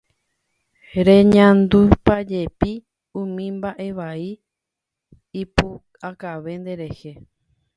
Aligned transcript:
Reñandúpajepi 1.07 2.71
umi 3.21 3.45
mba'evai 3.55 4.29
ipu'akave 5.41 6.51
nderehe. 6.61 7.11